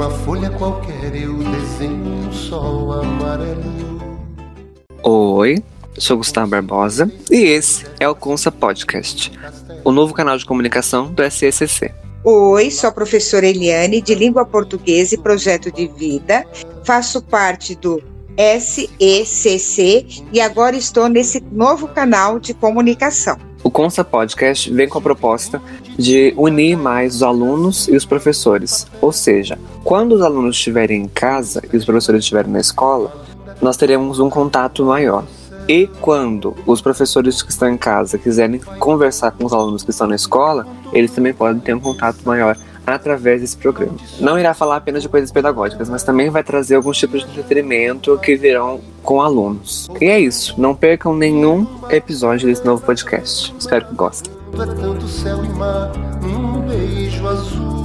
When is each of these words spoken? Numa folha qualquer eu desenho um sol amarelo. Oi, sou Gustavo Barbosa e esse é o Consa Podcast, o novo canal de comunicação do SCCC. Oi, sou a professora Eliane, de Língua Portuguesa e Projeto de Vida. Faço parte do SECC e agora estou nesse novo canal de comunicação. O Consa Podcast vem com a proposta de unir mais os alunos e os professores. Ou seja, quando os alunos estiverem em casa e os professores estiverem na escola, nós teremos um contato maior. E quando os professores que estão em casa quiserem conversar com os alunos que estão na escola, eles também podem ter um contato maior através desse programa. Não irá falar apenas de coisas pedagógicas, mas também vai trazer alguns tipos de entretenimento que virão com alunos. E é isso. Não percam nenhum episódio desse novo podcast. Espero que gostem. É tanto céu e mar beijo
Numa 0.00 0.10
folha 0.24 0.48
qualquer 0.48 1.14
eu 1.14 1.36
desenho 1.36 2.26
um 2.26 2.32
sol 2.32 2.90
amarelo. 2.90 4.00
Oi, 5.02 5.62
sou 5.98 6.16
Gustavo 6.16 6.48
Barbosa 6.48 7.12
e 7.30 7.36
esse 7.36 7.84
é 8.00 8.08
o 8.08 8.14
Consa 8.14 8.50
Podcast, 8.50 9.30
o 9.84 9.92
novo 9.92 10.14
canal 10.14 10.38
de 10.38 10.46
comunicação 10.46 11.12
do 11.12 11.22
SCCC. 11.22 11.92
Oi, 12.24 12.70
sou 12.70 12.88
a 12.88 12.92
professora 12.92 13.46
Eliane, 13.46 14.00
de 14.00 14.14
Língua 14.14 14.46
Portuguesa 14.46 15.16
e 15.16 15.18
Projeto 15.18 15.70
de 15.70 15.86
Vida. 15.88 16.46
Faço 16.82 17.20
parte 17.20 17.74
do 17.74 18.02
SECC 18.38 20.06
e 20.32 20.40
agora 20.40 20.76
estou 20.76 21.10
nesse 21.10 21.42
novo 21.52 21.86
canal 21.86 22.40
de 22.40 22.54
comunicação. 22.54 23.36
O 23.62 23.70
Consa 23.70 24.02
Podcast 24.02 24.72
vem 24.72 24.88
com 24.88 24.98
a 24.98 25.02
proposta 25.02 25.60
de 25.98 26.32
unir 26.36 26.76
mais 26.76 27.16
os 27.16 27.22
alunos 27.22 27.88
e 27.88 27.96
os 27.96 28.06
professores. 28.06 28.86
Ou 29.00 29.12
seja, 29.12 29.58
quando 29.84 30.12
os 30.12 30.22
alunos 30.22 30.56
estiverem 30.56 31.02
em 31.02 31.08
casa 31.08 31.62
e 31.72 31.76
os 31.76 31.84
professores 31.84 32.24
estiverem 32.24 32.50
na 32.50 32.60
escola, 32.60 33.12
nós 33.60 33.76
teremos 33.76 34.18
um 34.18 34.30
contato 34.30 34.84
maior. 34.84 35.24
E 35.68 35.86
quando 36.00 36.56
os 36.66 36.80
professores 36.80 37.42
que 37.42 37.50
estão 37.50 37.68
em 37.68 37.76
casa 37.76 38.18
quiserem 38.18 38.58
conversar 38.78 39.30
com 39.32 39.44
os 39.44 39.52
alunos 39.52 39.82
que 39.82 39.90
estão 39.90 40.06
na 40.06 40.16
escola, 40.16 40.66
eles 40.92 41.12
também 41.12 41.34
podem 41.34 41.60
ter 41.60 41.74
um 41.74 41.80
contato 41.80 42.18
maior 42.24 42.56
através 42.86 43.40
desse 43.40 43.56
programa. 43.56 43.96
Não 44.18 44.38
irá 44.38 44.54
falar 44.54 44.76
apenas 44.76 45.02
de 45.02 45.08
coisas 45.08 45.30
pedagógicas, 45.30 45.88
mas 45.88 46.02
também 46.02 46.30
vai 46.30 46.42
trazer 46.42 46.76
alguns 46.76 46.98
tipos 46.98 47.22
de 47.22 47.30
entretenimento 47.30 48.18
que 48.18 48.36
virão 48.36 48.80
com 49.02 49.20
alunos. 49.20 49.88
E 50.00 50.06
é 50.06 50.20
isso. 50.20 50.60
Não 50.60 50.74
percam 50.74 51.14
nenhum 51.14 51.66
episódio 51.90 52.48
desse 52.48 52.64
novo 52.64 52.84
podcast. 52.84 53.54
Espero 53.58 53.86
que 53.86 53.94
gostem. 53.94 54.32
É 54.54 54.66
tanto 54.66 55.06
céu 55.06 55.44
e 55.44 55.48
mar 55.50 55.92
beijo 56.70 57.79